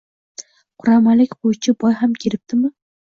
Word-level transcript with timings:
Quramalik 0.83 1.35
qo‘ychi 1.41 1.75
boy 1.85 1.95
ham 2.01 2.17
keliptimi? 2.25 2.73